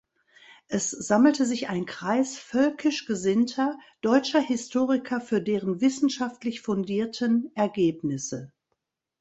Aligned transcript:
Es 0.67 0.89
sammelte 0.89 1.45
sich 1.45 1.69
ein 1.69 1.85
Kreis 1.85 2.35
völkisch 2.39 3.05
gesinnter, 3.05 3.77
deutscher 4.01 4.39
Historiker 4.39 5.21
für 5.21 5.41
deren 5.43 5.79
wissenschaftlich 5.79 6.61
fundierten 6.61 7.51
Ergebnisse. 7.53 8.51